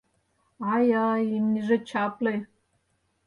Ай-ай, 0.73 1.23
имньыже 1.37 1.77
чапле!.. 1.89 2.35